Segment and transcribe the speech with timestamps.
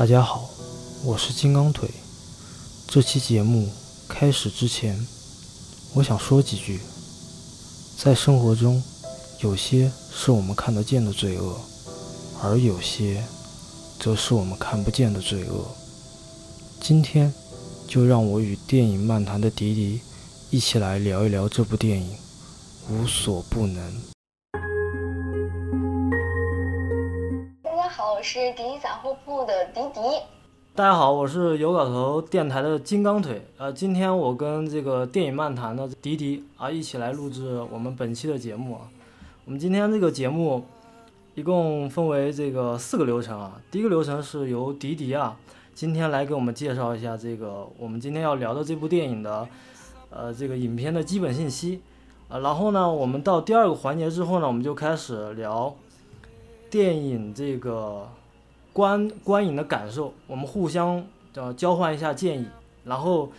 [0.00, 0.48] 大家好，
[1.04, 1.86] 我是金刚腿。
[2.88, 3.68] 这期节目
[4.08, 5.06] 开始之前，
[5.92, 6.80] 我想说几句。
[7.98, 8.82] 在生活中，
[9.40, 11.60] 有些是我们看得见的罪恶，
[12.42, 13.22] 而有些
[13.98, 15.66] 则是我们看不见的罪恶。
[16.80, 17.30] 今天，
[17.86, 20.00] 就让我与电影漫谈的迪迪
[20.48, 22.08] 一起来聊一聊这部电影
[22.90, 23.92] 《无所不能》。
[28.20, 30.00] 我是迪迪杂货铺的迪迪。
[30.74, 33.40] 大家好，我是有搞头电台的金刚腿。
[33.56, 38.80] 呃，今天我跟这个电影漫谈的迪迪啊一起来录制我们本期的节目啊。
[39.46, 40.62] 我们今天这个节目
[41.34, 43.58] 一共分为这个四个流程啊。
[43.70, 45.34] 第一个流程是由迪迪啊
[45.74, 49.48] 今天来给我们介绍一下这个我们今天要聊的这部电影的
[50.10, 51.80] 呃这个影片的基本信息
[52.28, 52.40] 啊。
[52.40, 55.74] 然后呢，我们到第二个环节之后呢，我们就开始聊
[56.68, 58.06] 电影这个。
[58.80, 62.46] 观观影的感受，我们互相呃交换一下建议，
[62.82, 63.30] 然后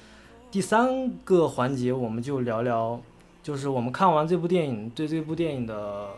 [0.51, 3.01] 第三个环节我们就聊聊，
[3.41, 6.09] 就是我们看完这部电影对这部电影的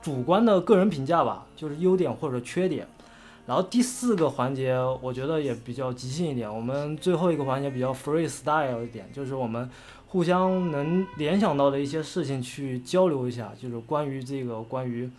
[0.00, 2.86] 主观的个人评价吧，就是优点或者缺点。
[3.46, 9.68] 然后第四个环节我觉得也比较即兴一点，我们最后一个环节比较 freestyle 一点，就是我们
[10.06, 15.10] 互相能联想到的一些事情去交流一下，就是关于这个关于。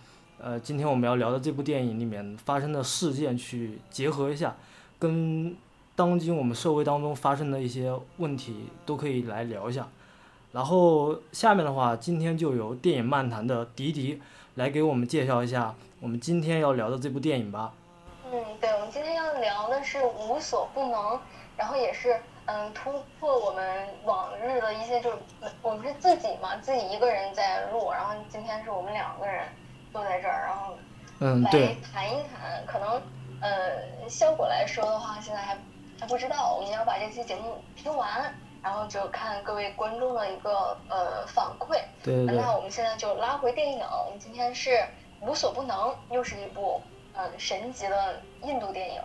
[0.44, 4.54] 呃，今天我们要聊的这部电影里面发生的事件，去结合一下，
[5.00, 5.56] 跟
[5.96, 9.88] 当今我们社会当中发生的一些问题都可以来聊一下。
[10.52, 14.22] 然后下面的话，今天就由电影漫谈的迪迪
[14.56, 17.74] 来给我们介绍一下我们今天要聊的这部电影吧。
[18.30, 21.18] 嗯，对，我们今天要聊的是无所不能，
[21.56, 25.18] 然后也是嗯突破我们往日的一些，就是
[25.62, 29.46] 我们是自己嘛，自己一个人在录，然后今天是我们两个人。
[29.94, 30.76] 坐在这儿，然后
[31.20, 33.00] 来谈一谈，可能
[33.40, 35.56] 呃效果来说的话，现在还
[36.00, 36.56] 还不知道。
[36.56, 38.34] 我们要把这期节目听完，
[38.64, 41.80] 然后就看各位观众的一个呃反馈。
[42.04, 42.36] 对对。
[42.36, 44.72] 那我们现在就拉回电影，我们今天是
[45.22, 45.78] 《无所不能》，
[46.10, 46.82] 又是一部
[47.14, 49.02] 呃神级的印度电影。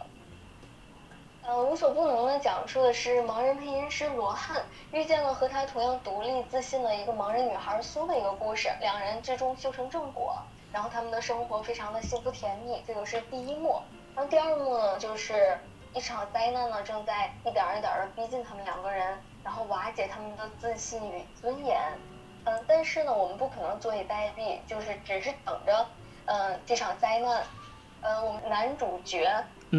[1.43, 10.37] 呃，《无所不能》呢，讲述的是盲人配音师罗汉遇见了和他同样独立自信的一个盲人女孩苏的一个故事，两人最终修成正果。
[10.73, 13.81] 然后他们的生活非常的幸福甜蜜，这个是第一幕。
[14.15, 15.59] 然后第二幕呢，就是
[15.95, 21.81] 一场灾难呢正在一点一点的逼近他们两个人，然后瓦解他们的自信与尊严。
[22.45, 25.87] 嗯，但是呢，我们不可能坐以待毙，就是只是等着，
[26.27, 27.43] 嗯，这场灾难。
[28.01, 29.29] 呃，我们男主角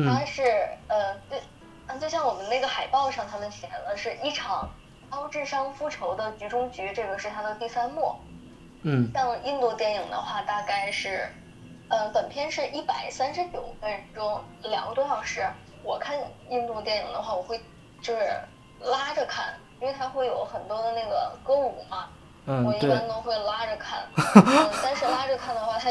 [0.05, 0.43] 他是
[0.87, 1.41] 呃，对，
[1.87, 4.69] 嗯，就像我们那个海报上他们写的是一场
[5.09, 8.15] 高智商复仇的局中局，这个是他的第三幕。
[8.83, 11.27] 嗯，像印度电影的话，大概是，
[11.89, 15.45] 呃，本片是一百三十九分钟，两个多小时。
[15.83, 16.17] 我看
[16.49, 17.59] 印度电影的话，我会
[18.01, 18.21] 就是
[18.81, 22.09] 拉着看，因为它会有很多的那个歌舞嘛。
[22.45, 23.99] 嗯，我一般都会拉着看。
[24.15, 25.89] 嗯，但是拉着看的话，它，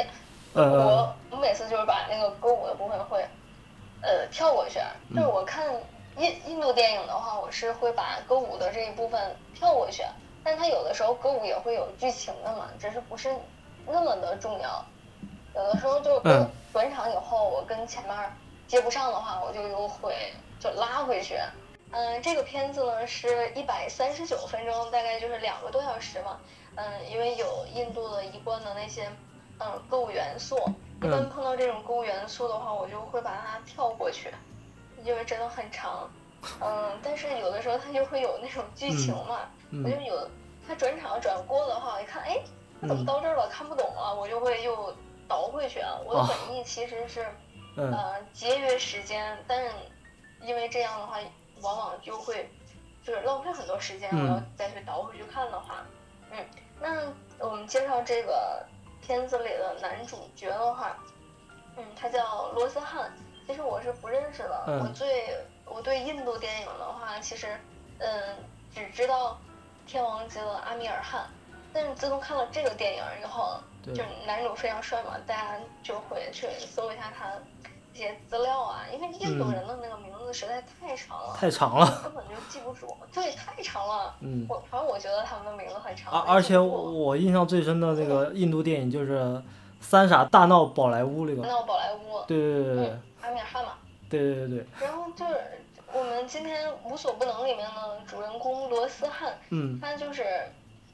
[0.60, 3.24] 我我每次就是把那个歌舞的部分会，
[4.02, 4.78] 呃，跳过去。
[5.14, 5.66] 就是我看
[6.16, 10.02] 印印度电影的话，我是会把歌舞的这一部分跳过去。
[10.44, 13.34] 但它有的时候歌舞也会有剧情的嘛，只是不是
[13.86, 14.84] 那么的重要。
[15.54, 16.20] 有的时候就
[16.72, 18.32] 转场以后，我跟前面
[18.66, 20.14] 接不上的话，我就又会
[20.60, 21.36] 就拉回去。
[21.90, 26.38] 嗯，这个片子呢是一百三十九分钟，大概就是两个多小时嘛。
[26.76, 29.10] 嗯，因为有印度的一贯的那些
[29.58, 30.56] 嗯歌舞元素，
[31.02, 34.32] 一般碰到这种歌舞元素的话，我就会把它跳过去，
[35.02, 36.08] 因为真的很长。
[36.60, 39.40] 嗯，但是有的时候它就会有那种剧情嘛。
[39.70, 40.28] 我就有
[40.66, 42.40] 他转场转过的话，我一看，哎，
[42.80, 43.48] 怎么到这儿了？
[43.48, 44.94] 看不懂了，我就会又
[45.26, 45.80] 倒回去。
[46.04, 47.26] 我的本意其实是，
[47.76, 49.70] 呃，节约时间，但是
[50.40, 51.18] 因为这样的话，
[51.60, 52.50] 往往就会
[53.02, 54.10] 就是浪费很多时间。
[54.10, 55.84] 我要再去倒回去看的话，
[56.30, 56.38] 嗯，
[56.80, 58.64] 那我们介绍这个
[59.02, 60.96] 片子里的男主角的话，
[61.76, 63.12] 嗯，他叫罗斯汉。
[63.46, 64.64] 其实我是不认识的。
[64.82, 65.34] 我最
[65.64, 67.58] 我对印度电影的话，其实，
[67.98, 68.36] 嗯，
[68.74, 69.38] 只知道。
[69.88, 71.24] 天王级的阿米尔汗，
[71.72, 73.58] 但是自从看了这个电影以后，
[73.94, 77.32] 就男主非常帅嘛，大家就会去搜一下他
[77.94, 82.94] 一些资料啊，因为印度人的那个名字实在太长了，太长了，根本就记不住。
[83.14, 84.14] 对，太长了。
[84.20, 86.12] 嗯，我反正我觉得他们的名字很长。
[86.12, 89.18] 而而且我印象最深的那个印度电影就是
[89.80, 91.48] 《三傻大闹宝莱坞》那个。
[91.48, 92.22] 闹宝莱坞。
[92.26, 92.98] 对对对对。
[93.22, 93.70] 阿米尔汗嘛。
[94.10, 94.66] 对对对对。
[94.80, 95.34] 然后就是。
[95.92, 100.24] 我们今天无所不能里面的主人公罗斯汉，嗯，他就是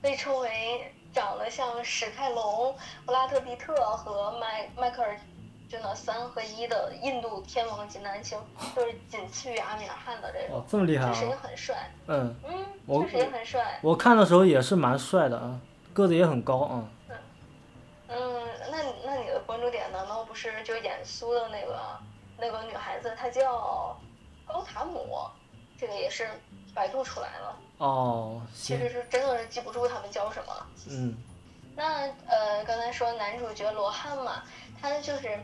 [0.00, 2.74] 被称为长得像史泰龙、
[3.04, 5.14] 布拉特·皮特和迈迈克尔·
[5.68, 8.38] 真的三合一的印度天王级男星，
[8.76, 10.58] 就是仅次于阿米尔汗的这种。
[10.58, 11.12] 哦，这么厉害啊！
[11.12, 11.90] 确实也很帅。
[12.06, 12.34] 嗯
[12.86, 13.80] 嗯，确实也很帅。
[13.82, 15.58] 我看的时候也是蛮帅的啊，
[15.92, 16.84] 个子也很高啊。
[17.08, 17.16] 嗯。
[18.08, 21.80] 嗯，那那你的关注点难道不是就演苏的那个
[22.38, 23.12] 那个女孩子？
[23.18, 23.98] 她叫
[24.46, 25.28] 高塔姆，
[25.78, 26.28] 这个也是
[26.74, 27.58] 百度出来了。
[27.78, 30.66] 哦，其实是真的是记不住他们叫什么。
[30.88, 31.16] 嗯。
[31.76, 34.44] 那呃，刚才说男主角罗汉嘛，
[34.80, 35.38] 他就是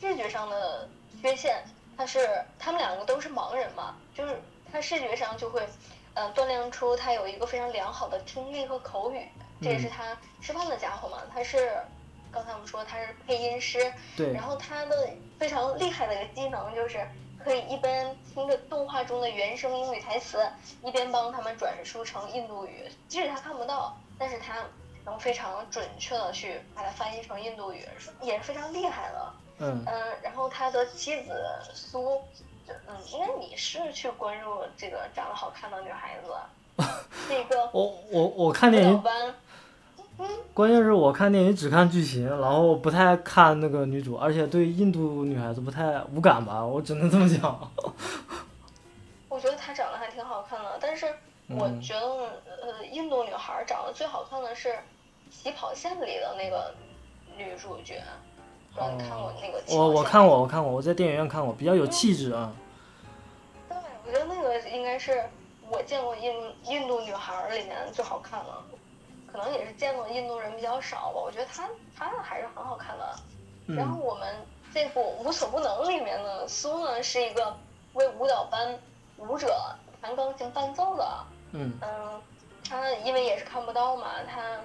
[0.00, 0.88] 视觉上的
[1.22, 1.62] 缺陷，
[1.96, 4.40] 他是他们两个都是盲人嘛，就是
[4.72, 5.64] 他视觉上就会，
[6.14, 9.28] 呃，锻炼出他有一个非常良好的听力和口语，
[9.62, 11.18] 这也是他吃饭的家伙嘛。
[11.32, 11.72] 他是
[12.32, 15.08] 刚才我们说他是配音师，对，然后他的
[15.38, 17.06] 非常厉害的一个技能就是
[17.44, 20.46] 可以一边听着动画中的原声英语台词，
[20.84, 24.56] 一边帮他们转述成印度语，即使他看不到，但是他。
[25.02, 27.82] 能非常准确的去把它翻译成印度语，
[28.20, 29.32] 也是非常厉害的。
[29.60, 31.42] 嗯嗯，然后他的妻子
[31.72, 32.20] 苏，
[32.68, 36.34] 嗯，应该你是去关注这个长得好看的女孩子，
[37.30, 39.34] 那个我我我看电影，嗯，
[40.54, 47.70] 关键是我看电影只看剧情，然后不太看那个女主，而且对印度女孩子不太无感吧，我只能这么讲。
[49.28, 51.06] 我觉得她长得还挺好看的，但是。
[51.52, 52.06] 我觉得，
[52.62, 54.68] 呃，印度女孩长得最好看的是
[55.28, 56.72] 《起跑线》里的那个
[57.36, 58.00] 女主角。
[58.72, 59.60] 不知道你看过那个？
[59.76, 62.52] 我我看过，我看过，我在电影院看过，比较有气质啊。
[63.68, 63.76] 对，
[64.06, 65.24] 我觉得那个应该是
[65.68, 66.32] 我见过印
[66.66, 68.69] 印度女孩里面最好看的，
[69.32, 71.20] 可能也是见过印度人比较少吧。
[71.20, 73.16] 我觉得她她还是很好看的。
[73.76, 74.34] 然后我们
[74.74, 77.56] 这部《无所不能》里面的苏呢，是一个
[77.92, 78.78] 为舞蹈班
[79.16, 81.26] 舞者弹钢琴伴奏的。
[81.52, 82.22] 嗯嗯，
[82.68, 84.58] 她因为也是看不到嘛，他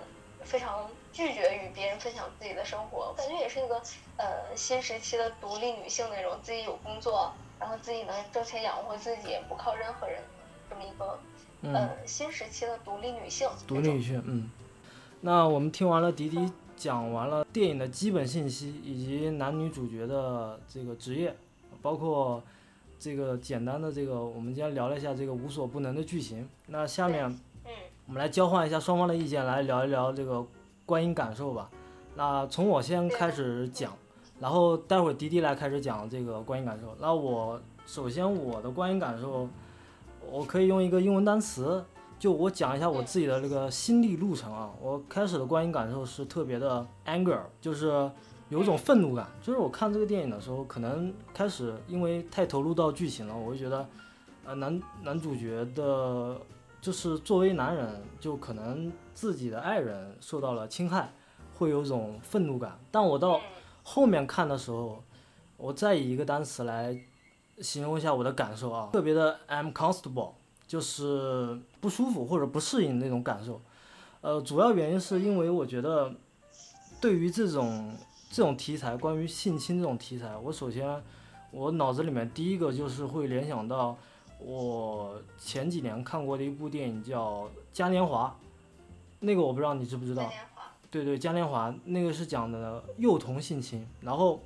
[0.43, 3.07] 非常拒绝与别人分享自己的生活。
[3.09, 3.81] 我感觉也是一个
[4.17, 10.21] 呃新时期的独立女性那种，自己有工作，然后自己能挣钱养活自己，不靠任何人，
[10.69, 11.19] 这么一个
[11.73, 13.47] 呃新时期的独立女性。
[13.67, 14.49] 独立女性，嗯。
[15.21, 21.35] 那我们听完了迪迪讲完了电影的基本信息，以及男女主角的这个职业，
[21.81, 22.43] 包括。
[22.97, 26.47] 这个简单的这个，我们今天聊了一下这个无所不能的剧情。
[26.67, 27.25] 那下面，
[27.65, 27.71] 嗯，
[28.07, 30.43] 我们来交换一下双方的意见，来聊一聊这个
[30.85, 31.69] 观影感受吧。
[32.15, 33.93] 那从我先开始讲，
[34.39, 36.95] 然后待会儿迪迪来开始讲这个观影感受。
[36.99, 39.47] 那我首先我的观影感受，
[40.31, 41.83] 我可以用一个英文单词，
[42.19, 44.71] 就我讲一下我自己的这个心历路程啊。
[44.81, 48.09] 我开始的观影感受是特别的 anger，就是。
[48.49, 53.89] 有一种愤怒感，就是我看这个电影的时候，可能开始因为太投入到剧情了，我就觉得，
[54.45, 56.39] 呃，男男主角的，
[56.79, 61.11] 就是作为男人，就可能自己的爱人受到了侵害，
[61.57, 62.79] 会有种愤怒感。
[62.91, 63.41] 但我到
[63.81, 65.03] 后面看的时候，
[65.57, 66.95] 我再以一个单词来
[67.61, 70.31] 形容一下我的感受啊，特别的 uncomfortable，
[70.67, 73.61] 就是不舒服或者不适应那种感受。
[74.21, 76.13] 呃，主要原因是因为我觉得，
[76.99, 77.95] 对于这种。
[78.31, 81.01] 这种题材，关于性侵这种题材，我首先，
[81.51, 83.95] 我脑子里面第一个就是会联想到
[84.39, 88.35] 我前几年看过的一部电影叫《嘉年华》，
[89.21, 90.29] 那个我不知道你知不知道？
[90.91, 94.41] 对对，《嘉年华》那个是讲的幼童性侵，然后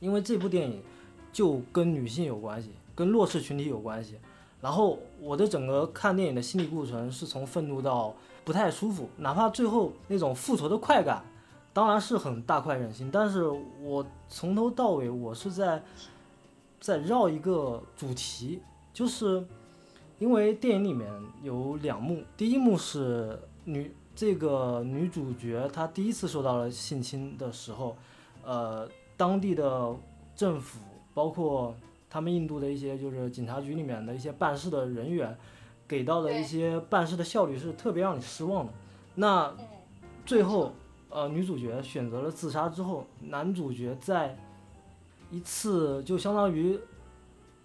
[0.00, 0.82] 因为这部电影
[1.38, 4.16] 就跟女性有关系，跟弱势群体有关系，
[4.60, 8.12] 然后我的整个看电影的心理过程是从愤怒到
[8.44, 11.22] 不太舒服，哪怕最后那种复仇的快感。
[11.72, 13.46] 当然是很大快人心，但是
[13.80, 15.80] 我从头到尾我是在
[16.80, 18.60] 在绕一个主题，
[18.92, 19.46] 就是
[20.18, 21.08] 因为电影里面
[21.44, 27.96] 有两幕，第一幕是女这个女主角她第一次受到了性侵的时候，
[28.42, 29.94] 呃，当地的
[30.34, 30.80] 政府
[31.14, 31.74] 包括
[32.10, 35.36] 他们印度的一些就是警察局里面的一些办事的人员
[35.86, 38.72] 给到的一些办事的效率是特别让你失望的，
[39.14, 39.54] 那
[40.24, 40.72] 最后。
[41.10, 44.36] 呃，女主角选择了自杀之后，男主角在
[45.30, 46.78] 一次就相当于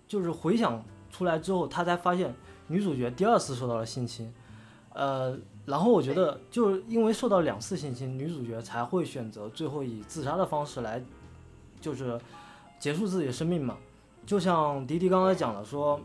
[0.08, 0.82] 就是回想
[1.12, 2.34] 出来之后，他才发现
[2.68, 4.34] 女主角第二次受到了性侵。
[4.94, 11.04] 呃，然后我觉得就是因为受到两次性侵，女主角才会选择最后以自杀的方式来
[11.82, 12.18] 就是
[12.84, 13.78] 结束自己的生命嘛。
[14.26, 16.02] 就像迪迪刚才讲了说，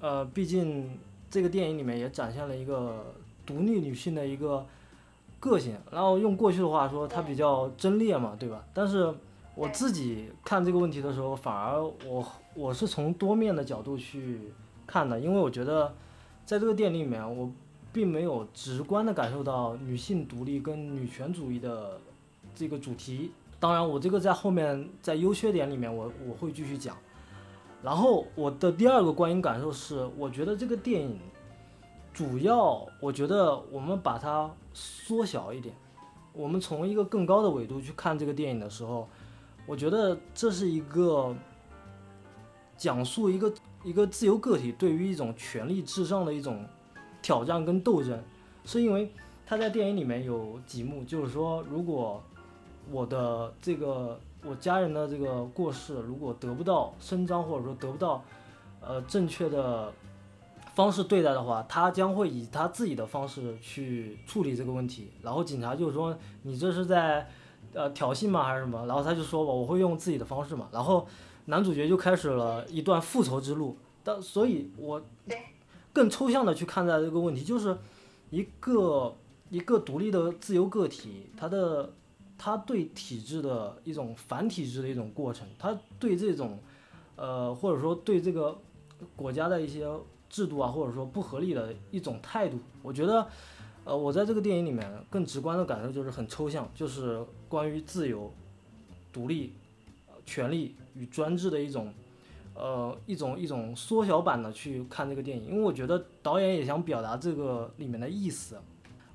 [0.00, 0.98] 呃，毕竟
[1.30, 3.14] 这个电影里面也展现了一个
[3.46, 4.66] 独立女性的一个。
[5.40, 8.62] 个性，然后用过去的话说，她比较贞烈嘛，对吧？
[8.74, 9.10] 但是
[9.54, 14.52] 我自己看这个问题的时候，反而我我是从多面的角度去
[14.86, 15.94] 看的，因为我觉得
[16.44, 17.50] 在这个电影里面，我
[17.90, 21.98] 并没有直观的感受到女性独立跟女权主义的
[22.54, 26.96] 这个主题当然，我这个在后面在优缺点里面我我会继续讲。
[27.82, 31.18] 然后我的第二个观影感受是，我觉得这个电影
[32.12, 35.74] 主要，我觉得我们把它缩小一点，
[36.32, 39.06] 我们从一个更高的维度去看这个电影的时候，
[39.66, 41.34] 我觉得这是一个
[42.76, 43.52] 讲述一个
[43.84, 46.64] 一个自由个体对于一种权力至上的一种
[47.22, 48.22] 挑战跟斗争，
[48.64, 49.10] 是因为
[49.46, 52.22] 他在电影里面有几幕，就是说如果
[52.90, 54.18] 我的这个。
[54.42, 58.24] 我家人的这个过世，如果得不到伸张，或者说得不到，
[58.80, 59.92] 呃，正确的
[60.74, 65.12] 方式对待的话，他将会以他自己的方式去处理这个问题。
[65.20, 67.28] 然后警察就说：“你这是在，
[67.74, 68.42] 呃，挑衅吗？
[68.42, 71.06] 还是什么？”然后他就说：“吧，我会用自己的方式嘛。”然后
[71.44, 73.76] 男主角就开始了一段复仇之路。
[74.02, 75.02] 但所以，我
[75.92, 77.76] 更抽象的去看待这个问题，就是
[78.30, 79.14] 一个
[79.50, 81.92] 一个独立的自由个体，他的。
[82.42, 86.58] 他对体制的一种反体制的一种过程，他对这种，
[87.14, 88.58] 呃，或者说对这个
[89.14, 89.86] 国家的一些
[90.30, 93.28] 制度啊，或者说不合理的一种态度，我觉得，
[93.84, 98.32] 呃，我在这个电影里面更直观的感受就是很抽象，就是关于自由、
[99.12, 99.52] 独立、
[100.24, 101.92] 权利与专制的一种，
[102.54, 108.56] 呃，一种一种缩小版的去看这个电影，因为我觉得导演也想表达这个里面的意思。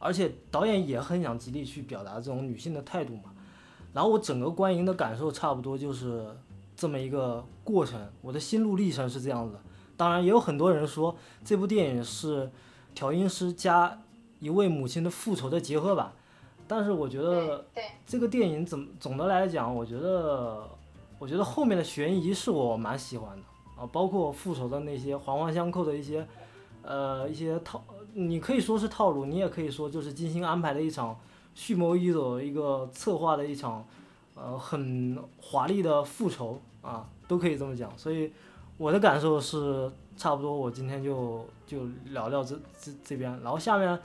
[0.06, 3.34] 而且导演也很想极力去表达这种女性的态度嘛，
[3.92, 6.24] 然后我整个观影的感受差不多就是
[6.76, 9.58] 这么一个过程，我的心路历程是这样子。
[9.98, 12.52] 当然也有很多人说这部电影是
[12.94, 14.00] 调音师加
[14.40, 16.12] 一位母亲的复仇的结合版，
[16.68, 17.66] 但是我觉得
[18.06, 20.70] 这个电影总总的来讲，我觉得
[21.18, 26.28] 我觉得后面的悬疑是我蛮喜欢的啊，包括复仇的那些环环相扣的一些
[26.84, 27.84] 呃一些套。
[28.18, 31.20] 你可以说是套路，你也可以说就是精心安排的一场
[31.54, 33.86] 蓄谋已久、一个策划的一场，
[34.36, 37.92] 呃，很华丽的复仇啊，都可以这么讲。
[37.98, 38.32] 所以
[38.78, 44.00] 我的感受是差不多，我今天就就聊聊这这这边，然后下面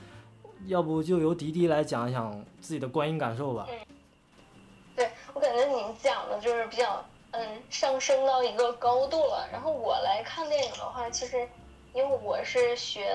[0.65, 3.65] 要不就由迪迪来讲一讲自己的观影感受吧。
[3.69, 3.79] 嗯，
[4.93, 7.01] 对我感觉你讲的就是比较
[7.31, 9.47] 嗯上升到一个高度了。
[9.53, 11.47] 然后我来看电影的话，其实
[11.93, 13.09] 因为我是学。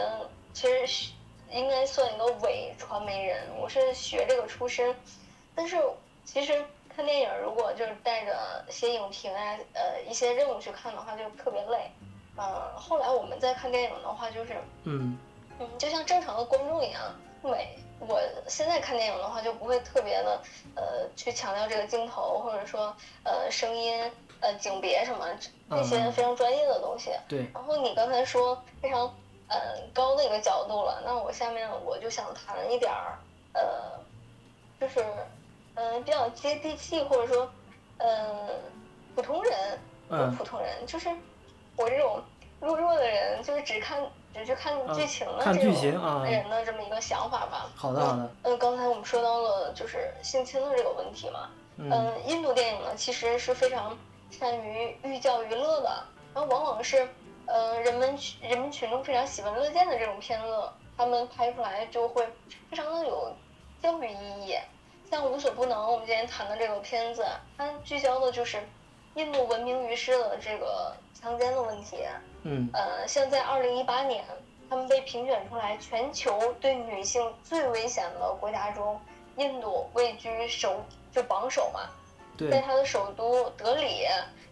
[0.57, 1.13] 其实
[1.51, 4.97] 应该算一个伪传媒人，我是学这个出身，
[5.55, 5.77] 但是
[6.25, 11.91] 其实看电影如果就是带着写影评啊，呃一些任务去看的话，就特别累。
[12.39, 15.19] 嗯，后来我们在看电影的话，就是嗯
[15.59, 17.03] 嗯，就像正常的观众一样，
[17.43, 20.41] 每我现在看电影的话，就不会特别的
[20.75, 24.11] 呃去强调这个镜头，或者说呃声音、
[24.41, 25.29] 呃景别什么
[25.69, 27.11] 这些非常专业的东西。
[27.29, 27.47] 对。
[27.53, 29.15] 然后你刚才说非常。
[29.49, 29.59] 嗯，
[29.95, 31.01] 高的一个角度了。
[31.05, 33.17] 那我下面我就想谈一点儿，
[33.53, 34.01] 呃，
[34.81, 35.05] 就是
[35.75, 37.49] 嗯比较接地气，或者说
[37.99, 38.19] 嗯
[39.15, 39.79] 普通人，
[40.37, 41.09] 普通人，就是
[41.77, 42.21] 我这种
[42.61, 44.03] 弱弱的人，就是只看
[44.35, 47.71] 只去看剧情的这种人的这么一个想法吧。
[47.77, 48.29] 好的好的。
[48.43, 51.49] 嗯，刚才我们说到了就是性侵的这个问题嘛。
[51.77, 52.13] 嗯。
[52.27, 53.97] 印度电影呢，其实是非常
[54.31, 56.03] 善于寓教于乐的，
[56.35, 57.09] 然后往往是。
[57.47, 62.27] 呃，人们人民群众非常喜闻乐见的这种片子，他们拍出来就会
[62.69, 63.33] 非常的有
[63.81, 64.57] 教育意义。
[65.09, 67.25] 像《无所不能》，我们今天谈的这个片子，
[67.57, 68.61] 它聚焦的就是
[69.15, 71.99] 印度闻名于世的这个强奸的问题。
[72.43, 72.69] 嗯。
[72.73, 74.25] 呃，像在二零一八年，
[74.69, 79.01] 他们被评选出来全球对女性最危险的国家中，
[79.37, 81.89] 印度位居首就榜首嘛。
[82.37, 82.51] 对。
[82.51, 84.05] 在它的首都德里，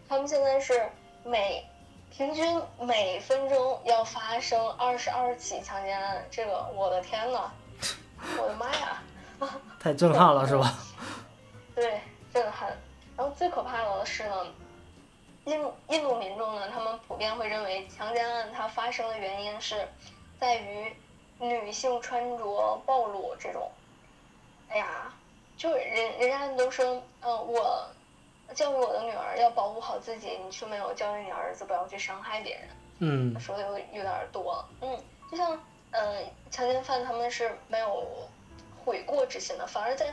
[0.08, 0.88] 他们现在是
[1.24, 1.66] 每。
[2.16, 7.50] 平均每分钟要发生二十二起强奸案，这个我的天呐，
[8.40, 9.02] 我的妈呀！
[9.80, 10.78] 太震撼了，是吧？
[11.74, 12.00] 对，
[12.32, 12.68] 震撼。
[13.16, 14.46] 然后最可怕的是呢，
[15.46, 19.88] 印印度民众呢，他们普遍会认为强奸案它发生的原因是
[20.38, 20.94] 在于
[21.40, 23.68] 女性穿着暴露这种。
[24.68, 25.12] 哎呀，
[25.56, 27.84] 就人人家都说，嗯，我。
[28.52, 32.68] 教育我的女儿要保护好自己，你却没有教育你儿子不要去伤害别人。
[33.00, 34.64] 嗯，说的有有点多。
[34.80, 34.96] 嗯，
[35.30, 35.58] 就像
[35.90, 38.06] 嗯，强奸犯他们是没有
[38.84, 40.12] 悔过之心的，反而在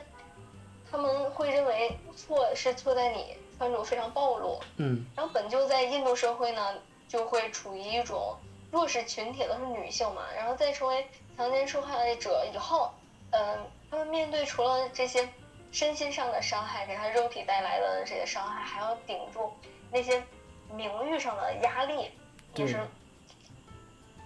[0.90, 4.60] 他们会认为错是错在你穿着非常暴露。
[4.78, 6.76] 嗯，然后本就在印度社会呢，
[7.08, 8.36] 就会处于一种
[8.72, 11.08] 弱势群体的是女性嘛，然后再成为
[11.38, 12.90] 强奸受害者以后，
[13.30, 13.60] 嗯，
[13.90, 15.30] 他们面对除了这些。
[15.72, 19.54] 身心上的伤害，给他肉体带来的这些伤害，还要顶住
[19.92, 20.22] 那些
[20.74, 22.12] 名誉上的压力，
[22.56, 22.80] 也是，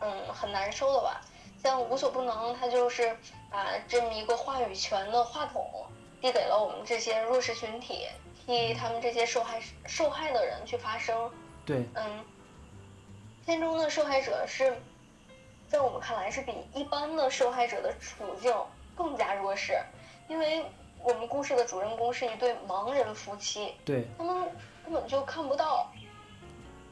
[0.02, 1.22] 嗯，很难受的吧。
[1.62, 3.18] 像无所不能，他就是
[3.50, 5.66] 把这么一个话语权的话筒
[6.22, 8.08] 递给了我们这些弱势群体，
[8.46, 11.32] 替他们这些受害受害的人去发声。
[11.66, 12.26] 对，嗯，
[13.46, 14.80] 片中的受害者是，
[15.68, 18.56] 在我们看来是比一般的受害者的处境
[18.96, 19.80] 更加弱势，
[20.28, 20.64] 因为
[21.06, 24.36] 我们故事的主人公是一对盲人夫妻，对，他们
[24.84, 25.88] 根本就看不到，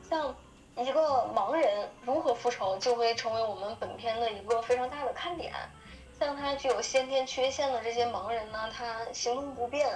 [0.08, 0.36] 像
[0.77, 5.51] 一个盲人如何复仇，就会成为我们本片的一个非常大的看点。
[6.20, 9.89] 像他具有先天缺陷的这些盲人呢，他行动不便，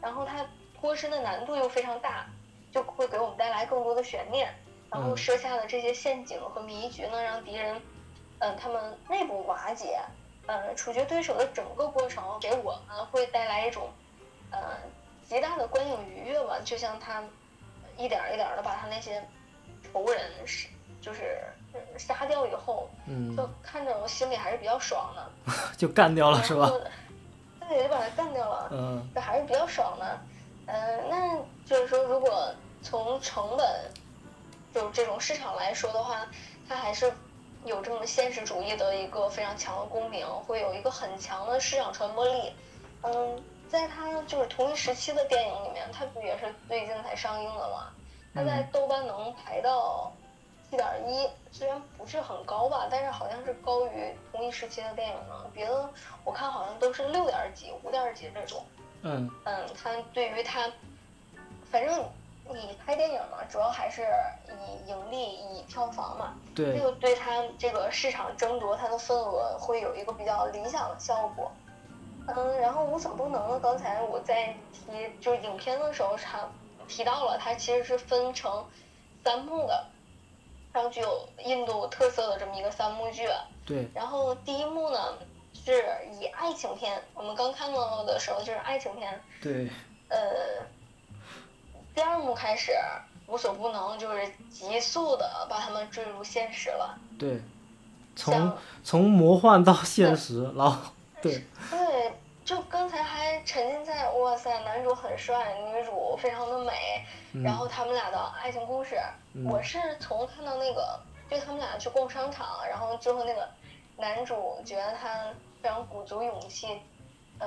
[0.00, 0.46] 然后他
[0.80, 2.26] 脱身的难度又非常大，
[2.70, 4.54] 就会给我们带来更多的悬念。
[4.88, 7.82] 然后设下的这些陷阱和迷局呢，让敌人，
[8.38, 9.98] 嗯，他们内部瓦解，
[10.46, 13.88] 嗯，处决对手的整个过程给我们会带来一种，
[14.50, 14.58] 呃，
[15.28, 16.58] 极大的观影愉悦吧。
[16.64, 17.22] 就像他
[17.96, 19.22] 一点一点的把他那些
[19.92, 20.68] 仇人是
[21.00, 21.42] 就是
[21.96, 25.52] 杀掉以后，嗯，就看着我心里还是比较爽的。
[25.76, 26.70] 就干掉了是吧？
[27.68, 28.68] 对，就把他干掉了。
[28.72, 30.20] 嗯，这还是比较爽的。
[30.66, 33.90] 嗯，那就是说，如果从成本。
[34.74, 36.26] 就这种市场来说的话，
[36.68, 37.12] 它还是
[37.64, 42.52] 有这么现实主义的一个非常强的共鸣，会有一个很强的市场传播力。
[43.02, 47.90] 嗯，在他就是同一时期的电影里面，他不也是最近才上映的吗？
[48.34, 50.12] 他在豆瓣能排到
[50.70, 55.50] 七点一，虽然不是很高吧，但是好像是高于同一时期的电影呢。
[55.52, 55.88] 别的
[56.24, 58.64] 我看好像都是六点几、五点几这种。
[59.02, 60.70] 嗯嗯，它对于他，
[61.70, 62.04] 反正。
[62.50, 64.06] 你拍电影嘛，主要还是
[64.48, 66.34] 以盈利、以票房嘛。
[66.54, 66.76] 对。
[66.76, 71.50] 这个对它这个市场争夺它的份额会有一个比较理想的效果。
[72.26, 76.48] 嗯，然后无所不能呢，刚才我在提就是影片的时候，它
[76.86, 78.64] 提到了它其实是分成
[79.24, 79.86] 三幕的，
[80.72, 83.26] 然后具有印度特色的这么一个三幕剧。
[83.66, 83.88] 对。
[83.94, 85.18] 然后第一幕呢
[85.54, 85.84] 是
[86.20, 89.20] 以爱情片，我们刚看到的时候就是爱情片。
[89.42, 89.70] 对。
[90.08, 90.18] 呃。
[91.94, 92.72] 第二幕开始，
[93.26, 96.98] 无所不能，就是急速的把他们坠入现实了。
[97.18, 97.40] 对，
[98.16, 100.90] 从从魔幻到现实，然后
[101.22, 101.44] 对。
[101.70, 102.12] 对，
[102.44, 107.04] 就刚才还沉浸在哇塞，男主很帅，女主非常的美，
[107.44, 108.98] 然后他们俩的爱情故事。
[109.46, 113.48] 我是从看到那个，就他们俩去逛商场，然后最后那个
[113.96, 116.66] 男主觉得他非常鼓足勇气，
[117.38, 117.46] 呃，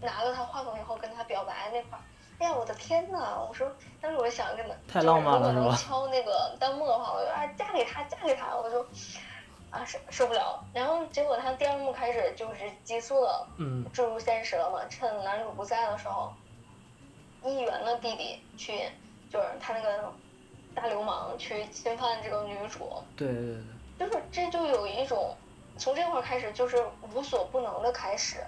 [0.00, 2.02] 拿了他话筒以后跟他表白那块儿。
[2.38, 3.38] 哎呀，我的天呐！
[3.48, 3.70] 我说，
[4.00, 8.84] 当时我想跟他，太浪漫了，如果能敲那个弹幕的话，我就啊，嫁给他，嫁给他，我就
[9.70, 10.62] 啊受受不了。
[10.74, 13.46] 然后结果他第二幕开始就是急速的
[13.92, 16.32] 坠入现实了嘛，趁男主不在的时候，
[17.44, 18.88] 议员的弟弟去，
[19.30, 20.12] 就是他那个
[20.74, 22.90] 大流氓去侵犯这个女主。
[23.16, 23.62] 对对对。
[23.96, 25.36] 就是这就有一种
[25.78, 28.38] 从这块开始就是无所不能的开始。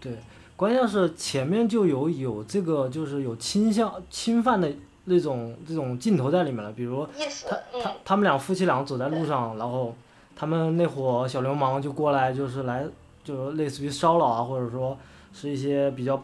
[0.00, 0.16] 对。
[0.62, 4.72] 关键是前面就有有这个就是有倾向侵犯的
[5.06, 7.04] 那种这种镜头在里面了，比如
[7.48, 9.92] 他他他们俩夫妻俩走在路上，然后
[10.36, 12.86] 他们那伙小流氓就过来就是来
[13.24, 14.96] 就是类似于骚扰啊，或者说
[15.32, 16.22] 是一些比较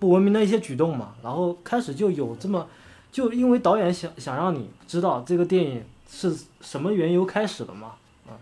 [0.00, 2.66] 不文明的一些举动嘛，然后开始就有这么
[3.12, 7.92] 就因为导演想想让你知道这个电影是什么缘由开始的嘛，
[8.26, 8.34] 嗯，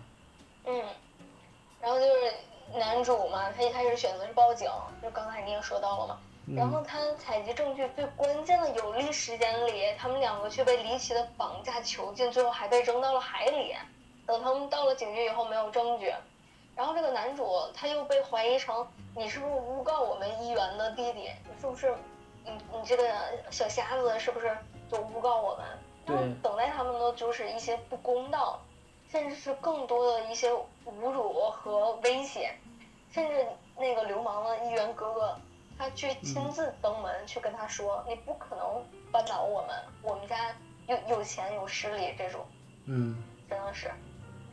[0.65, 0.73] 嗯，
[1.79, 2.11] 然后就是。
[2.73, 4.69] 男主嘛，他一开始选择是报警，
[5.01, 6.19] 就刚才你也说到了嘛。
[6.55, 13.75] 然后他采集证据最关键的有利时间里，他们两个却被离奇的绑架囚禁，最后还被扔到了海里。
[14.25, 16.13] 等他们到了警局以后，没有证据。
[16.75, 21.29] 然后这个男主他又被怀疑成你是不是诬告我们议员的弟弟？
[21.45, 21.93] 你是不是？
[22.43, 23.03] 你你这个
[23.51, 24.57] 小瞎子是不是
[24.89, 25.65] 就诬告我们？
[26.05, 26.15] 对。
[26.41, 28.59] 等待他们的就是一些不公道。
[29.11, 32.49] 甚至是更多的一些侮辱和威胁，
[33.11, 33.45] 甚至
[33.75, 35.37] 那个流氓的议员哥哥，
[35.77, 40.55] 他去亲自登门去跟他说：“你不可能扳倒我们，我们家
[40.87, 42.45] 有有钱有势力。”这种，
[42.85, 43.91] 嗯，真的是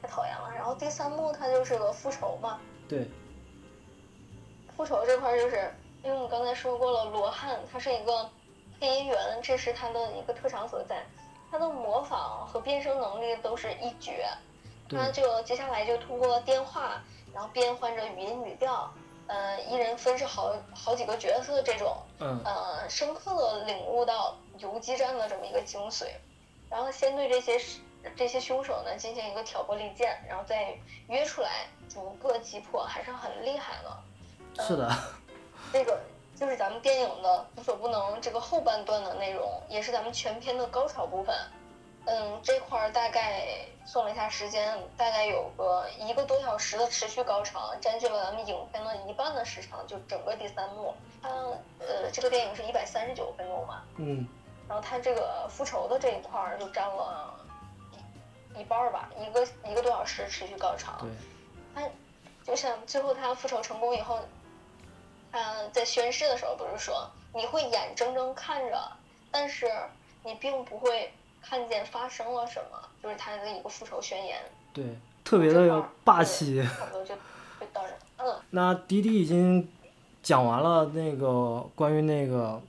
[0.02, 0.52] 太讨厌了。
[0.52, 3.08] 然后第三幕他就是个复仇嘛，对，
[4.76, 8.28] 复仇这块就是，因为我们刚才说过了，罗汉他是一个
[8.80, 11.06] 配音员，这是他的一个特长所在，
[11.48, 14.26] 他的模仿和变声能力都是一绝。
[14.90, 17.02] 他就接下来就通过电话，
[17.34, 18.92] 然后变换着语音语调，
[19.26, 26.06] 呃，一人分饰好好几个角色，这种，呃，深刻的领悟到游击战的这么一个精髓，
[26.70, 27.60] 然后先对这些
[28.16, 30.74] 这些凶手呢进行一个挑拨离间，然后再
[31.08, 34.62] 约出来逐个击破，还是很厉害的。
[34.62, 34.90] 是的，
[35.72, 36.00] 这个
[36.34, 41.36] 就是咱们电影的无所不能，这个后半段的内容，也是咱们全片的高潮部分。
[42.10, 43.44] 嗯，这块儿大概
[43.84, 50.94] 算了一下时间，大概有个一个多小时的持续高潮，占据了咱们影片的一半的时长，就整个第三幕。
[51.22, 51.28] 它
[51.78, 54.26] 呃，这个电影是一百三十九分钟嘛，嗯，
[54.66, 57.34] 然后它这个复仇的这一块儿就占了
[58.54, 60.92] 一一半儿吧，一个一个多小时持续高潮。
[61.00, 61.10] 对，
[61.74, 61.82] 他
[62.42, 64.18] 就像最后他复仇成功以后，
[65.30, 68.80] 他在宣誓的时候不是说你会眼睁睁看着，
[69.30, 69.70] 但是
[70.22, 71.12] 你并不会
[71.48, 74.36] 看见发生了什么，就是他的一个复仇宣言。
[74.74, 74.84] 对，
[75.24, 76.62] 特别的霸气。
[76.62, 78.36] 差不多就就到这，嗯。
[78.50, 79.66] 那迪迪已经
[80.22, 82.60] 讲完了那个关于那个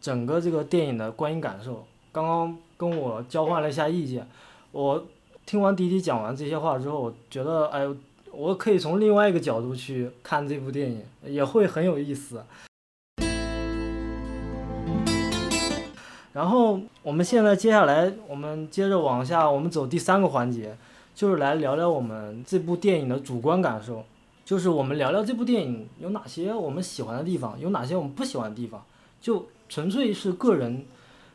[0.00, 4.26] 整个这个电影的观影感受，刚刚跟我交换了一下意见。
[4.72, 5.04] 我
[5.44, 7.86] 听完迪迪讲完这些话之后，我觉得哎，
[8.32, 12.42] 我可以从另外一个角度去看这部电影，也会很有意思。
[16.36, 20.76] 然后我们现在接下来，我们接着往下，我们走第三个环节，
[21.14, 24.04] 就是来聊聊我们这部电影的主观感受，
[24.44, 28.84] 就是我们聊聊这部电影有哪些我们喜欢的地方，有哪些我们不喜欢的地方，
[29.18, 30.84] 就纯粹是个人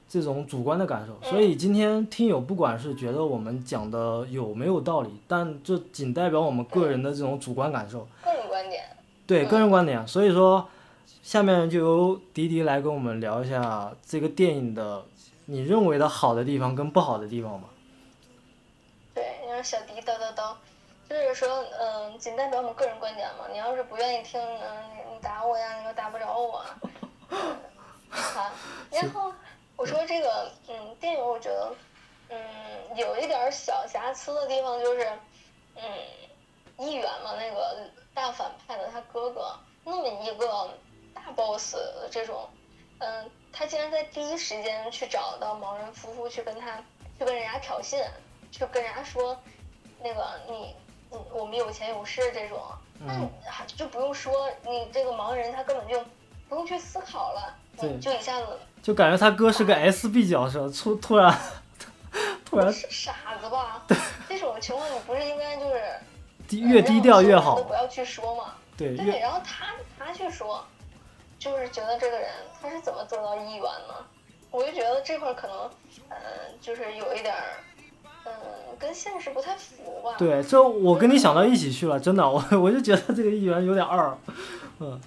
[0.07, 1.17] 这种主观的感受。
[1.27, 8.83] 所以今天听友不管是觉得我们讲的有没有道理，但这仅代表我们个人的这种主观感受，个人观点。
[9.25, 10.07] 对，个人观点。
[10.07, 10.69] 所以说。
[11.23, 15.05] 下面就由迪迪来跟我们聊一下这个电影的
[15.45, 17.69] 你认为的好的地方跟不好的地方吧。
[19.13, 20.55] 对，你让小迪叨叨叨，
[21.07, 23.45] 就是说，嗯，仅代表我们个人观点嘛。
[23.51, 26.65] 你要是不愿意听，嗯，你打我呀，你又打不着我。
[28.09, 28.51] 好，
[28.89, 29.31] 然后
[29.77, 31.73] 我说这个，嗯，电影我觉得，
[32.29, 32.37] 嗯，
[32.97, 35.07] 有一点小瑕疵的地方就是，
[35.75, 35.83] 嗯，
[36.77, 40.69] 议员嘛，那个大反派的他哥哥那么一个。
[41.13, 41.75] 大 boss
[42.11, 42.49] 这种，
[42.99, 46.77] 嗯，他竟然在第一时间去找到盲人夫妇去跟他
[47.17, 48.03] 去跟人家挑衅，
[48.51, 49.37] 去跟人家说，
[50.01, 50.75] 那个你，
[51.11, 52.61] 嗯，我们有钱有势这种，
[52.99, 56.03] 那就不用说你这个盲人他根本就
[56.47, 57.55] 不用去思考了，
[57.99, 61.37] 就一下子就感觉他哥是个 SB 角色，突突然
[62.45, 63.85] 突然傻子吧？
[64.27, 65.81] 这种情况你不是应该就是
[66.47, 68.55] 低越低调越好，都不要去说嘛？
[68.77, 70.65] 对对，然后他他去说。
[71.41, 72.29] 就是觉得这个人
[72.61, 73.95] 他是怎么做到议员呢？
[74.51, 75.71] 我就觉得这块可能，
[76.09, 76.17] 嗯，
[76.61, 77.63] 就是有一点儿，
[78.25, 78.31] 嗯，
[78.77, 80.13] 跟现实不太符吧。
[80.19, 84.15] 对，这我跟你想到一起去了，真的，我 我就觉得这个议员有点二，
[84.79, 85.01] 嗯。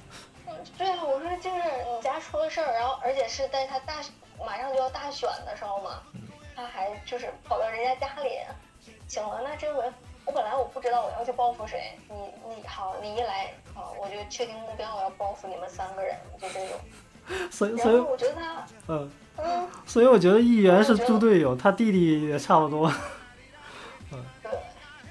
[0.48, 4.02] 嗯，对啊，我说就是你家出了事儿，然后而且是在他大
[4.44, 6.02] 马上就要大选的时候嘛，
[6.56, 8.30] 他还就是跑到人家家里，
[9.06, 9.84] 行了，那这回。
[10.26, 12.14] 我本来我不知道我要去报复谁，你
[12.48, 16.78] 你好，你一来啊，我就确定目标，我要报复你们三个人，就这种。
[17.50, 22.92] 所以所以我觉得他，嗯嗯，所以我觉得议员是猪队友，他弟弟也差不多。
[24.12, 24.50] 嗯，对，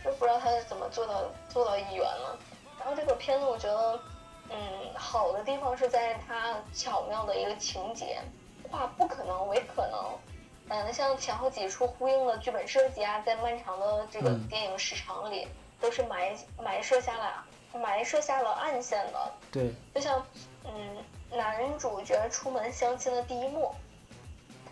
[0.03, 2.37] 就不知道他是怎么做到做到议员了。
[2.79, 3.99] 然后这个片子我觉得，
[4.49, 4.57] 嗯，
[4.95, 8.19] 好的地方是在他巧妙的一个情节，
[8.69, 9.99] 化不可能为可能。
[10.69, 15.47] 嗯，像前后几处呼应的剧本设计啊，在漫长的这个电影时长里，
[15.79, 19.31] 都是埋埋设下了埋设下了暗线的。
[19.51, 20.25] 对，就像
[20.63, 23.75] 嗯，男主角出门相亲的第一幕，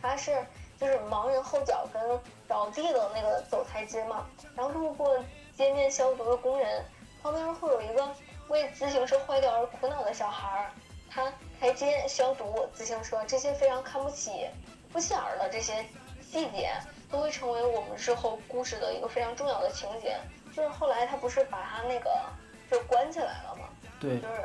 [0.01, 0.43] 他是
[0.79, 2.01] 就是盲人后脚跟
[2.47, 4.25] 着地的那个走台阶嘛，
[4.55, 5.23] 然后路过
[5.55, 6.83] 街面消毒的工人，
[7.21, 8.09] 旁边会有一个
[8.47, 10.71] 为自行车坏掉而苦恼的小孩儿，
[11.09, 14.47] 他台阶消毒自行车这些非常看不起。
[14.91, 15.85] 不起眼的这些
[16.21, 16.71] 细节
[17.09, 20.17] 都会成为我们之后故事的一个非常重要的情节。
[20.55, 22.09] 就是后来他不是把他那个
[22.69, 23.69] 就关起来了吗？
[23.99, 24.43] 对，就是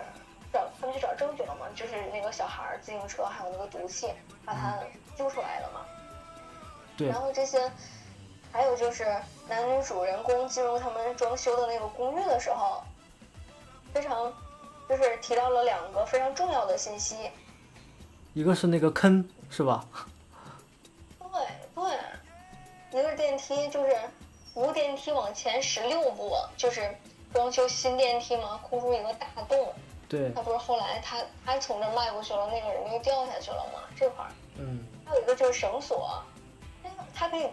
[0.52, 4.08] 找他们去找证据了嘛，就是那个小孩自行车还有那个毒气
[4.44, 4.78] 把他
[5.16, 5.80] 揪出来了嘛。
[6.96, 7.08] 对。
[7.08, 7.70] 然后这些，
[8.52, 9.04] 还有就是
[9.48, 12.84] 男女主人公进入他们装修的那个公寓的时候，
[13.92, 14.32] 非常
[14.88, 17.30] 就是提到了两个非常重要的信息，
[18.32, 19.28] 一个是那个坑。
[19.48, 19.86] 是吧？
[21.76, 21.84] 对
[22.90, 23.94] 对，一个电梯就是
[24.52, 26.96] 扶电梯往前十六步，就是
[27.34, 29.72] 装修新电梯嘛，空出一个大洞。
[30.08, 30.32] 对。
[30.32, 33.80] 他不是后来他他从这迈过去了，那个人又掉下去了吗？
[33.94, 34.30] 这块儿。
[34.56, 34.86] 嗯。
[35.04, 36.22] 还有一个就是绳索，
[36.82, 37.46] 他他可以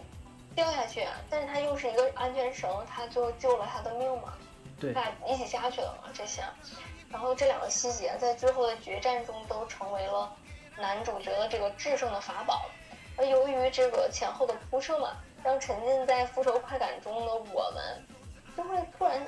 [0.56, 4.34] 掉下去，但是他又是一个安全绳，他最后救了他的命嘛？
[4.80, 4.94] 对。
[4.94, 6.10] 他俩一起下去了嘛？
[6.14, 6.42] 这些，
[7.10, 10.34] 然后这两个细节在最后的决战中都成为了。
[10.76, 12.66] 男主角的这个制胜的法宝，
[13.18, 18.06] 而由于这个前后的铺设嘛，让沉浸在复仇快感中的我们，
[18.58, 19.26] 就会突然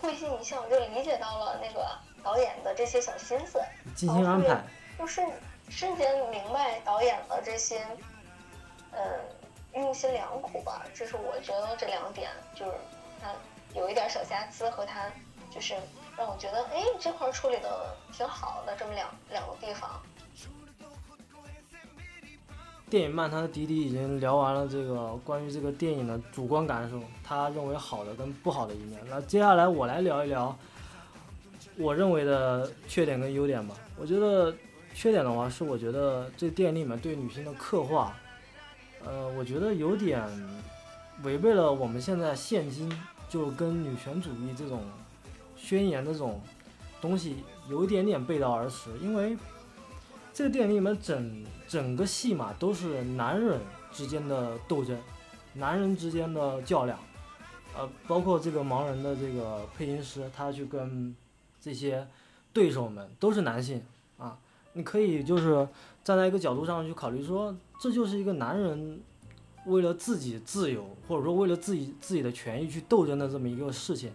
[0.00, 1.88] 会心一笑，就理解到了那个
[2.22, 3.60] 导演的这些小心思，
[3.96, 4.60] 精心安排，
[4.98, 5.26] 就瞬
[5.70, 7.86] 瞬间明白导演的这些，
[8.92, 9.00] 嗯，
[9.74, 12.72] 用心良苦吧，这是我觉得这两点就是
[13.22, 13.32] 他
[13.74, 15.10] 有一点小瑕疵和他
[15.50, 15.74] 就是
[16.16, 20.02] 让我觉得哎这块处理的挺好的这么两两个地方。
[22.90, 28.98] 电影漫谈的迪迪已经聊完了这个关于这个电影的主观感受，他认为好的跟不好的一面。
[29.08, 30.56] 那接下来我来聊一聊
[31.76, 33.74] 我认为的缺点跟优点吧。
[33.96, 34.54] 我觉得
[34.94, 38.14] 缺点的话是，我觉得这电影里面对女性的刻画，
[39.04, 40.22] 呃，我觉得有点
[41.22, 42.90] 违背了我们现在现今
[43.28, 44.82] 就跟女权主义这种
[45.56, 46.40] 宣言的这种
[47.00, 47.36] 东西
[47.68, 49.36] 有一点点背道而驰，因为。
[50.30, 53.60] 这个电影里面整整个戏码都是男人
[53.92, 54.98] 之间的斗争，
[55.52, 56.98] 男人之间的较量，
[57.76, 61.14] 呃，包括这个盲人的这个配音师，他去跟
[61.60, 62.08] 这些
[62.52, 63.82] 对手们都是男性
[64.16, 64.38] 啊，
[64.72, 65.68] 你可以就是
[66.02, 69.00] 站在一个角度上去考虑说，这就是一个男人
[69.66, 74.10] 为了自己自由或者说为了自己自己的权益去斗争的这么一个事情，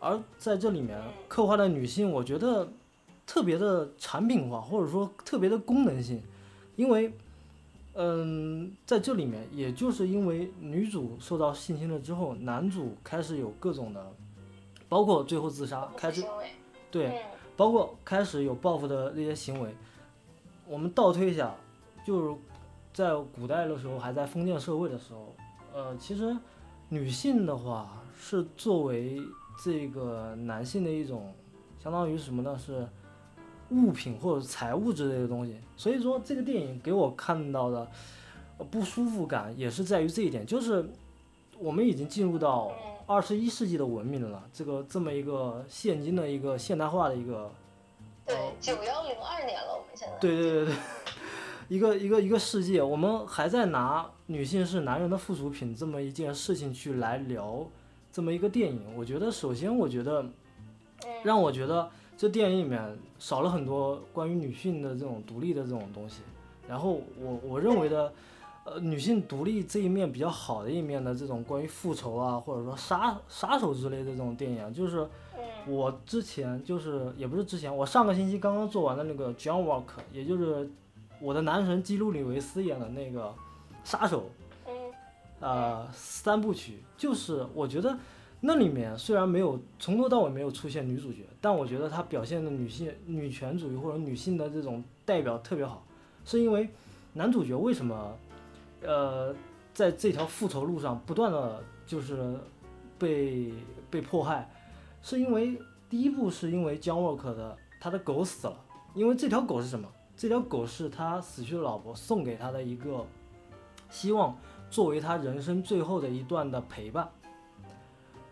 [0.00, 2.68] 而在这里面刻画的女性，我觉得。
[3.24, 6.20] 特别的产品化，或者说特别的功能性，
[6.76, 7.12] 因为，
[7.94, 14.12] 嗯，在这里面，也就是因为女主受到性侵了之后，男主开始有各种的，
[14.88, 16.24] 包括最后自杀，开始，
[16.90, 17.22] 对，
[17.56, 19.74] 包括开始有报复的那些行为。
[20.66, 21.54] 我们倒推一下，
[22.06, 22.36] 就是
[22.94, 25.34] 在古代的时候，还在封建社会的时候，
[25.74, 26.34] 呃，其实
[26.88, 29.20] 女性的话是作为
[29.62, 31.34] 这个男性的一种，
[31.82, 32.58] 相当于什么呢？
[32.58, 32.88] 是。
[33.72, 37.88] 物品或者财物之类的东西，所以说这个电影给我看到的
[38.70, 40.88] 不舒服感也是在于这一点，就是
[41.58, 42.72] 我们已经进入到
[43.06, 47.50] 二十一世纪的文明了，这个这么一个现今的一个现代化的一个，
[48.26, 50.74] 对，九幺零二年了，我们现在，对对对对，
[51.68, 57.66] 一个一个一个世界，我们还在拿女性是男人的附属品这么一件事情去来聊
[58.12, 60.26] 这么一个电影，我觉得首先我觉得
[61.24, 61.90] 让我觉得。
[62.22, 62.80] 这电影里面
[63.18, 66.20] 少了很多关于女性的这种独立的这种东西，
[66.68, 68.12] 然后我我认为的，
[68.62, 75.04] 呃，女性独立这一面比较好的一面的这种关于复仇啊，或者说杀杀手之类的这种电影，就是
[75.66, 80.70] 我之前就是也不是之前，我上个星期刚刚做完的那个 John Walk，也就是
[81.20, 83.34] 我的男神基努里维斯演的那个
[83.82, 84.30] 杀手，
[85.40, 87.98] 呃，三部曲，就是我觉得。
[88.44, 95.86] 那里面虽然没有从头到尾没有出现女主角，但我觉得她表现的女性女权主义或者女性的这种代表特别好，
[96.24, 96.68] 是因为
[97.12, 98.18] 男主角为什么，
[98.82, 99.32] 呃，
[99.72, 102.36] 在这条复仇路上不断的就是
[102.98, 103.52] 被
[103.88, 104.50] 被迫害，
[105.02, 105.56] 是因为
[105.88, 108.56] 第一步是因为江沃克的他的狗死了，
[108.92, 109.88] 因为这条狗是什么？
[110.16, 113.06] 这条狗是他死去的老婆送给他的一个
[113.88, 114.36] 希望，
[114.68, 117.08] 作为他人生最后的一段的陪伴。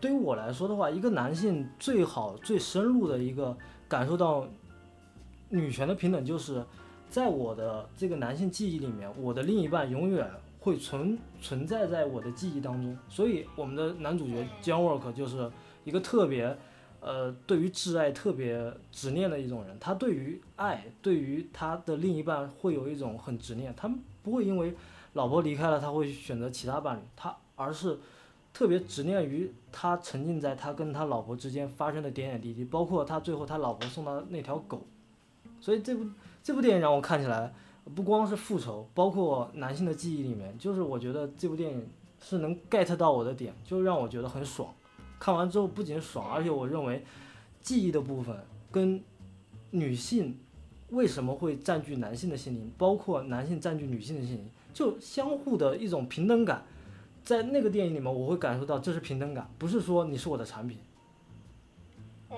[0.01, 3.55] 对于我来说的话，一个男性最好最深入的一个
[3.87, 4.47] 感受到
[5.49, 6.65] 女权的平等，就是
[7.07, 10.27] 在我的这个男性记忆里面，我的另一半永远
[10.59, 12.97] 会存存在在我的记忆当中。
[13.07, 15.51] 所以，我们的男主角 John Work 就是
[15.83, 16.57] 一个特别，
[16.99, 19.77] 呃，对于挚爱特别执念的一种人。
[19.79, 23.71] 他对于爱，对于他的另一半会有一种很执念。
[23.77, 24.73] 他们不会因为
[25.13, 27.99] 老婆离开了，他会选择其他伴侣，他而是。
[28.53, 34.85] 特别执念于他沉浸在他跟他老婆之间发生的点点滴滴，包括他最后他老婆送他那条狗，
[35.59, 36.05] 所以这部
[36.43, 37.53] 这部电影让我看起来
[37.95, 41.87] 不光是复仇，包括男性的记忆里面，就是我觉得这部电影
[42.19, 44.73] 是能 get 到我的点，就让我觉得很爽。
[45.17, 47.03] 看完之后不仅爽，而且我认为
[47.61, 48.35] 记忆的部分
[48.69, 49.01] 跟
[49.69, 50.37] 女性
[50.89, 56.65] 为什么会占据男性的心灵，包括男性占据女性的心灵，就相互的一种平等感。
[57.23, 60.77] 在那个电影里面，我会感受到这是平等感，不是说你是我的产品，
[62.29, 62.37] 嗯，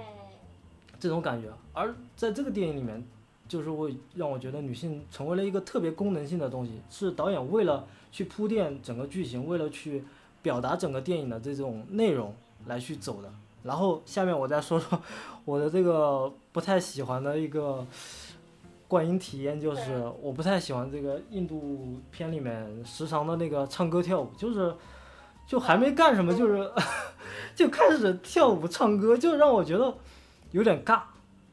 [0.99, 1.47] 这种感觉。
[1.71, 3.03] 而在这个电影里面，
[3.47, 10.03] 就是会让我觉得女性成为了一个特别功能性的东西，是导演为了去铺垫整个剧情，为了去
[10.41, 13.33] 表达整个电影的这种内容来去走的。
[13.63, 15.01] 然后下面我再说说
[15.45, 17.87] 我的这个不太喜欢的一个。
[18.93, 24.71] 观影体验就是，我不太喜欢这个印度片里面时常的那个唱歌跳舞，就是，
[25.47, 26.71] 就还没干什么，就是
[27.57, 29.91] 就开始跳舞唱歌，就让我觉得
[30.51, 31.01] 有点尬。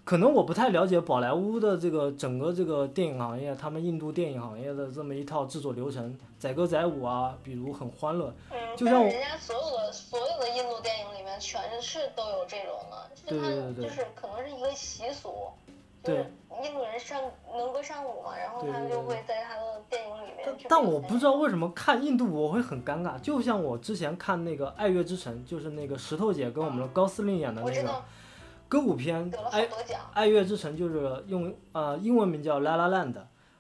[0.05, 8.35] 可能我不太了解宝莱坞的这个整个这个电影行业，他们印度电影行业的这么一套制作流程，载歌载舞啊，比如很欢乐。
[8.50, 12.79] 嗯，就像人家所有的所有的印度电影里面全是都有这种
[13.24, 15.33] 的，就是可能是一个习俗。
[16.03, 16.27] 对。
[16.63, 17.19] 印度人上
[17.57, 20.45] 能歌善舞嘛，然后他就会在他的电影里面。
[20.45, 28.03] 但但我不知道为什么看印度我会很尴尬，就像我之前看那个《爱乐之城》，就是那个石头姐跟我们的高司令演的那个
[28.69, 29.67] 歌舞片《爱
[30.13, 33.15] 爱乐之城》，就是用呃英文名叫《La La Land》。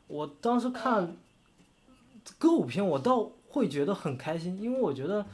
[0.06, 1.16] 我当时看
[2.38, 5.24] 歌舞片，我倒会觉得很开心，因为我觉得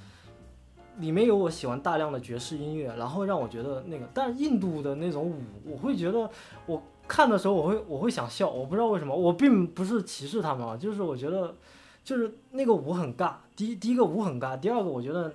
[0.99, 4.09] 里面有我喜欢大量的爵士音乐，然后让我觉得那个。
[4.14, 6.31] 但是印度的那种舞，我会觉得
[6.66, 6.81] 我。
[7.09, 11.55] 看的时候我会我会想笑，我不知道为什么，我并不是歧视他们啊，就是我觉得，
[12.03, 13.35] 就是那个舞很尬。
[13.55, 15.33] 第一第一个舞很尬，第二个我觉得，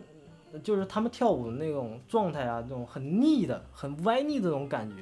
[0.62, 4.98] 就是他们跳舞的那种状态啊，那种很腻的、很歪腻的那种感觉，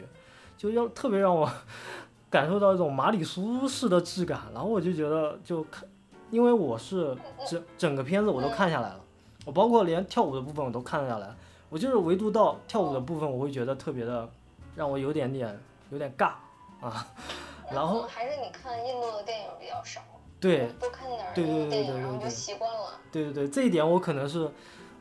[0.57, 1.49] 就要特别让我
[2.29, 4.41] 感受到一种马里苏式的质感。
[4.53, 5.87] 然后我就觉得就看，
[6.29, 9.01] 因为我是整整个片子我都看下来了，
[9.45, 11.35] 我包括连跳舞的部分我都看下来，
[11.69, 14.29] 我就是唯独到跳舞的部分，我会觉得特别的
[14.75, 16.33] 让我有点点有点尬。
[16.81, 17.05] 啊，
[17.71, 20.01] 然后还是你看印度的电影比较少，
[20.39, 22.99] 对，多看点对对对对然后就习惯了。
[23.11, 24.49] 对对对，这一点我可能是，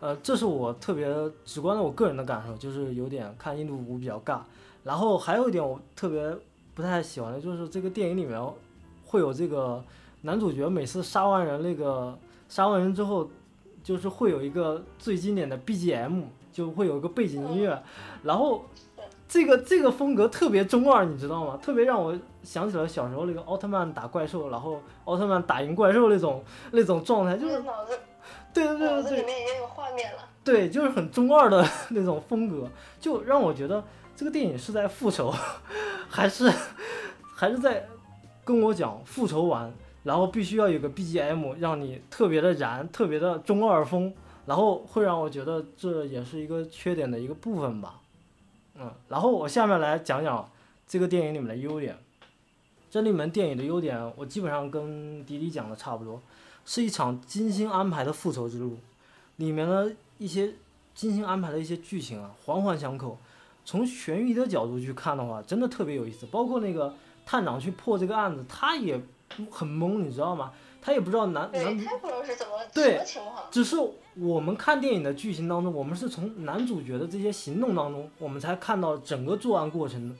[0.00, 1.06] 呃，这是我特别
[1.44, 4.40] 直观的我个人的感受，就是有点看印度舞比较尬。
[4.82, 6.36] 然后还有一点我特别
[6.74, 8.42] 不太喜欢的就是这个电影里面
[9.06, 9.84] 会有这个
[10.22, 13.30] 男主角每次杀完人那个杀完人之后，
[13.84, 17.80] 就是会有一个最经典的 BGM，就会有一个背景音乐，
[18.24, 18.64] 然后。
[19.28, 21.58] 这个这个风格特别中二，你知道吗？
[21.62, 27.98] 特别让我想起了小时候那个奥特曼打怪兽，然后奥特曼打赢怪兽那种那种状态，就是脑子，
[28.54, 30.22] 对对对对对，里面也有画面了。
[30.42, 32.66] 对，就是很中二的 那种风格，
[32.98, 33.84] 就让我觉得
[34.16, 35.30] 这个电影是在复仇，
[36.08, 36.50] 还是
[37.36, 37.86] 还是在
[38.44, 39.70] 跟我讲复仇完，
[40.04, 44.10] 然后必须要有个 BGM 让你特别的燃，特别的中二风，
[44.46, 48.00] 然后会让我觉得这也是一个缺点的一个部分吧。
[48.78, 50.50] 嗯，然后我下面来讲讲
[50.86, 51.98] 这个电影里面的优点。
[52.90, 56.20] 这里面电影的优点，我基本上跟迪迪讲的差不多，
[56.64, 58.78] 是一场精心安排的复仇之路。
[59.36, 60.54] 里面的一些
[60.94, 63.18] 精心安排的一些剧情啊，环环相扣。
[63.64, 66.24] 从悬疑的角度去看的话，真的特别有意思。
[66.26, 66.94] 包括那个
[67.26, 68.98] 探长去破这个案子，他也
[69.50, 70.52] 很懵，你知道吗？
[70.80, 73.44] 他也不知道男男主，他不知道是怎么什么情况。
[73.50, 73.76] 只是
[74.20, 80.14] 我们看电影的剧情当中，我们是从男主角的这些行动当中，我们才看到整个作案过程的。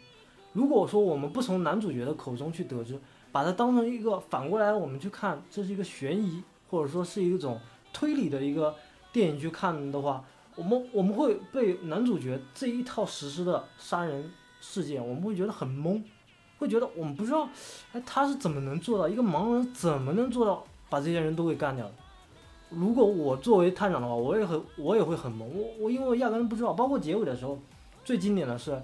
[0.53, 2.99] 如果说我们不从男主角的口中去得知，
[3.33, 7.59] 把它当成一个反过来，我们去看这是一个悬疑或者说是一种
[7.93, 8.75] 推理的一个
[9.13, 14.31] 电影去看的话，我们我们会被男主角这一套实施的杀人
[14.61, 16.01] 事件，我们会觉得很懵。
[16.59, 17.49] 会觉得我们不知道，
[17.93, 19.09] 哎，他是怎么能做到？
[19.09, 21.93] 一个盲人怎么能做到把这些人都给干掉的？
[22.71, 25.45] 如果我作为探长的话，我也很，我也会很懵。
[25.45, 26.73] 我我因为我压根不知道。
[26.73, 27.59] 包括结尾的时候，
[28.05, 28.81] 最经典的是，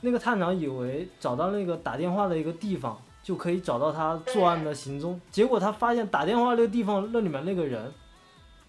[0.00, 7.92] 那个探长以为找到那个打电话的一个地方就可以找到他作案的行踪，结果他发现打电话那个地方那里面那个人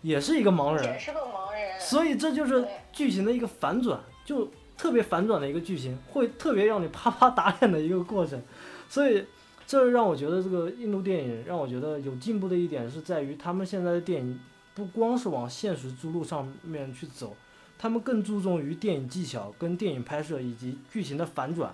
[0.02, 1.80] 也是一个盲人，也是个盲人。
[1.80, 4.48] 所以这就是剧情的一个反转，就。
[4.80, 8.42] 特别反转的一个剧情，会特别让你啪啪打脸的一个过程，
[8.88, 9.26] 所以
[9.70, 14.40] 这让我觉得这个印度电影让我觉得有进步的一点是在于，他们现在的电影
[14.74, 17.36] 不光是往现实之路上面去走，
[17.78, 21.72] 他们更注重于电影技巧跟电影拍摄以及剧情的反转。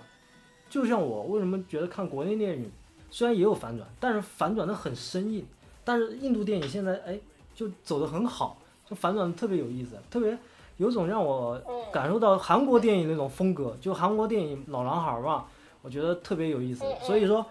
[0.68, 2.70] 就像我为什么觉得看国内电影
[3.10, 5.46] 虽然也有反转，但是反转的很生硬，
[5.82, 7.18] 但是印度电影现在哎
[7.54, 10.38] 就走得很好，就反转的特别有意思，特别。
[10.76, 11.58] 有种让我
[11.90, 15.46] 感受到韩国电影那种风格，就韩国电影老男孩嘛，
[15.80, 16.84] 我觉得特别有意思。
[17.00, 17.46] 所以说，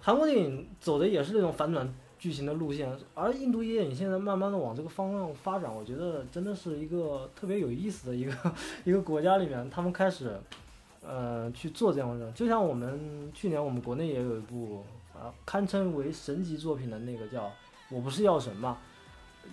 [0.00, 8.32] 韩国电影走的也是那种反转剧情的路线，而印度电影现在慢慢的往这个方向发展，我觉得真的是一个特别有意思的一个
[8.84, 10.38] 一个国家里面，他们开始，
[11.04, 12.30] 呃，去做这样的。
[12.32, 17.44] 就像我们去年我们国内也有一部啊，堪称为神级作品的那个叫
[17.90, 18.78] 《我不是药神》嘛。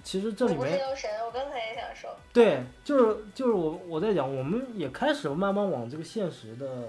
[0.04, 0.80] 其实这里面，
[1.24, 6.88] 我刚才也想说，对，就是就是我我在讲，我们也开始慢慢往这个现实的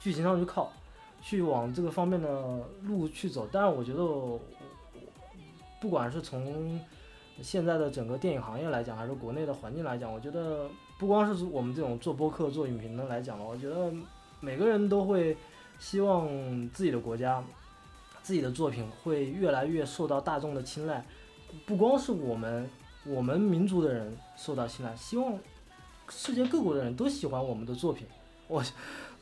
[0.00, 0.72] 剧情上去靠，
[1.22, 3.48] 去往这个方面的路去走。
[3.50, 4.04] 但是我觉得，
[5.80, 6.78] 不管是从
[7.40, 13.90] 现在的整个电影行业来讲，还是国内的环境来讲，我觉得不光是我们这种做播客、做影评的来讲吧，我觉得
[14.40, 15.36] 每个人都会
[15.78, 16.28] 希望
[16.70, 17.42] 自己的国家、
[18.22, 21.04] 自己的作品会越来越受到大众的青睐。
[21.66, 22.68] 不光是我们，
[23.06, 25.38] 我们民族的人受到青睐，希望
[26.08, 28.06] 世界各国的人都喜欢我们的作品。
[28.46, 28.62] 我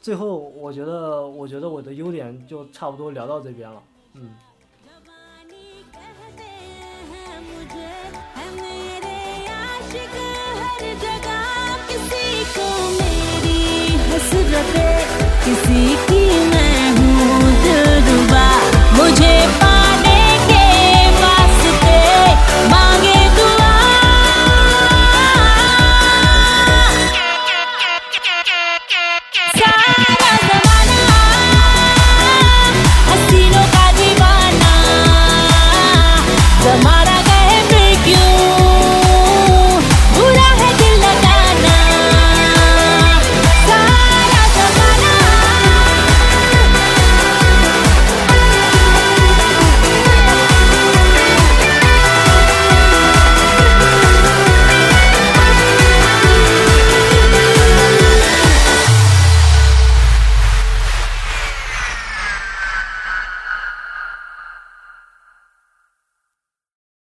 [0.01, 3.83] 最后我觉得我觉得我的优点就差不多聊到这边了。
[4.15, 4.31] 嗯